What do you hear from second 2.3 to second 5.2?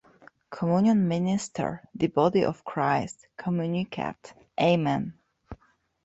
of Christ. Communicant: Amen.